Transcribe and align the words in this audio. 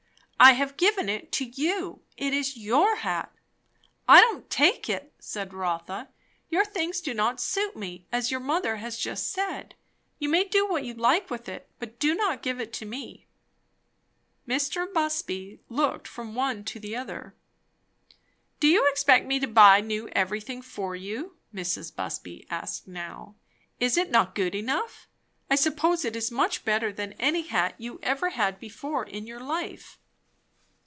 "I 0.43 0.53
have 0.53 0.75
given 0.75 1.07
it 1.07 1.31
to 1.33 1.45
you. 1.45 2.01
It 2.17 2.33
is 2.33 2.57
your 2.57 2.95
hat." 2.95 3.31
"I 4.07 4.19
don't 4.21 4.49
take 4.49 4.89
it," 4.89 5.13
said 5.19 5.53
Rotha. 5.53 6.09
"Your 6.49 6.65
things 6.65 6.99
do 6.99 7.13
not 7.13 7.39
suit 7.39 7.75
me, 7.75 8.07
as 8.11 8.31
your 8.31 8.39
mother 8.39 8.77
has 8.77 8.97
just 8.97 9.31
said. 9.31 9.75
You 10.17 10.29
may 10.29 10.43
do 10.43 10.67
what 10.67 10.83
you 10.83 10.95
like 10.95 11.29
with 11.29 11.47
it; 11.47 11.69
but 11.77 11.89
you 11.91 11.95
do 11.99 12.15
not 12.15 12.41
give 12.41 12.59
it 12.59 12.73
to 12.73 12.87
me!" 12.87 13.27
Mr. 14.47 14.91
Busby 14.91 15.59
looked 15.69 16.07
from 16.07 16.33
one 16.33 16.63
to 16.63 16.79
the 16.79 16.95
other. 16.95 17.35
"Do 18.59 18.67
you 18.67 18.87
expect 18.89 19.27
me 19.27 19.39
to 19.41 19.47
buy 19.47 19.79
new 19.79 20.07
everything 20.13 20.63
for 20.63 20.95
you?" 20.95 21.37
Mrs. 21.53 21.95
Busby 21.95 22.47
asked 22.49 22.87
now. 22.87 23.35
"Is 23.79 23.95
it 23.95 24.09
not 24.09 24.33
good 24.33 24.55
enough? 24.55 25.07
I 25.51 25.55
suppose 25.55 26.03
it 26.03 26.15
is 26.15 26.31
much 26.31 26.65
better 26.65 26.91
than 26.91 27.13
any 27.19 27.43
hat 27.43 27.75
you 27.77 27.99
ever 28.01 28.29
had 28.31 28.59
before 28.59 29.03
in 29.05 29.27
your 29.27 29.39
life." 29.39 29.99